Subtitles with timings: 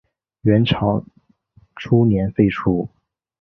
[0.41, 1.05] 元朝
[1.75, 2.89] 初年废除。